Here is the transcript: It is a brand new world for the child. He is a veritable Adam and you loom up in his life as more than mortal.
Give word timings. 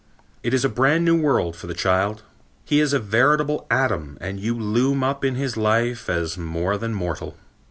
It 0.41 0.51
is 0.55 0.65
a 0.65 0.67
brand 0.67 1.05
new 1.05 1.15
world 1.21 1.55
for 1.55 1.67
the 1.67 1.75
child. 1.75 2.23
He 2.65 2.79
is 2.79 2.91
a 2.91 2.97
veritable 2.97 3.67
Adam 3.69 4.17
and 4.19 4.39
you 4.39 4.57
loom 4.57 5.03
up 5.03 5.23
in 5.23 5.35
his 5.35 5.55
life 5.57 6.09
as 6.09 6.39
more 6.39 6.75
than 6.75 6.91
mortal. 6.95 7.37